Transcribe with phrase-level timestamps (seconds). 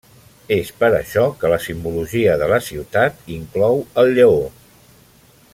[0.53, 4.45] És per això que la simbologia de la ciutat inclou el lleó.